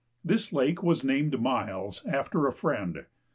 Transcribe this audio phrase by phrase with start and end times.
[0.25, 3.05] This lake was named "Miles," after a friend.